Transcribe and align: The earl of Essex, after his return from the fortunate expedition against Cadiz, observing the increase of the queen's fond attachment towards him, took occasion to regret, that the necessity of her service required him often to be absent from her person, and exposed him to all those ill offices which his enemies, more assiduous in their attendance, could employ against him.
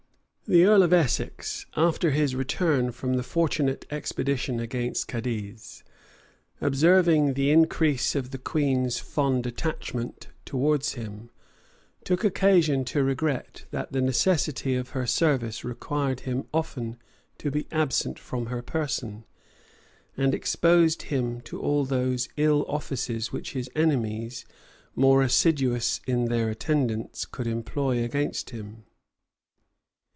The 0.47 0.65
earl 0.65 0.83
of 0.83 0.91
Essex, 0.91 1.65
after 1.77 2.11
his 2.11 2.35
return 2.35 2.91
from 2.91 3.13
the 3.13 3.23
fortunate 3.23 3.85
expedition 3.89 4.59
against 4.59 5.07
Cadiz, 5.07 5.81
observing 6.59 7.35
the 7.35 7.51
increase 7.51 8.15
of 8.15 8.31
the 8.31 8.37
queen's 8.37 8.99
fond 8.99 9.47
attachment 9.47 10.27
towards 10.43 10.95
him, 10.95 11.29
took 12.03 12.25
occasion 12.25 12.83
to 12.85 13.01
regret, 13.01 13.63
that 13.71 13.93
the 13.93 14.01
necessity 14.01 14.75
of 14.75 14.89
her 14.89 15.07
service 15.07 15.63
required 15.63 16.21
him 16.21 16.45
often 16.53 16.97
to 17.37 17.49
be 17.49 17.65
absent 17.71 18.19
from 18.19 18.47
her 18.47 18.61
person, 18.61 19.23
and 20.17 20.33
exposed 20.35 21.03
him 21.03 21.39
to 21.43 21.61
all 21.61 21.85
those 21.85 22.27
ill 22.35 22.65
offices 22.67 23.31
which 23.31 23.53
his 23.53 23.69
enemies, 23.73 24.43
more 24.97 25.21
assiduous 25.21 26.01
in 26.05 26.25
their 26.25 26.49
attendance, 26.49 27.23
could 27.23 27.47
employ 27.47 28.03
against 28.03 28.49
him. 28.49 28.83